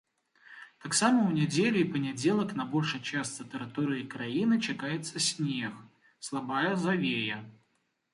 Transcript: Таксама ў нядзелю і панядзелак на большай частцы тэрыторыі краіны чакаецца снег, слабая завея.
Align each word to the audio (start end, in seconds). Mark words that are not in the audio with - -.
Таксама 0.83 1.17
ў 1.25 1.31
нядзелю 1.41 1.77
і 1.81 1.89
панядзелак 1.97 2.53
на 2.59 2.65
большай 2.71 3.01
частцы 3.09 3.45
тэрыторыі 3.51 4.05
краіны 4.13 4.57
чакаецца 4.69 5.17
снег, 5.27 5.77
слабая 6.29 6.73
завея. 6.87 7.37